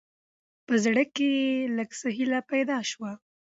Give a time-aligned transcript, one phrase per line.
[0.65, 3.11] په زړه، کې يې لېږ څه هېله پېدا شوه.